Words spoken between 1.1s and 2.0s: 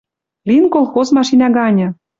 машинӓ ганьы.